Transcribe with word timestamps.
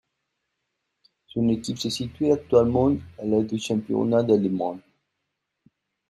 Son 1.27 1.47
équipe 1.49 1.77
se 1.77 1.91
situe 1.91 2.31
actuellement 2.31 2.91
à 3.19 3.23
la 3.25 3.43
du 3.43 3.59
championnat 3.59 4.21
allemand. 4.27 4.79